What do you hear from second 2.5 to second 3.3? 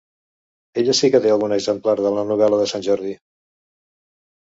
de Sant Jordi.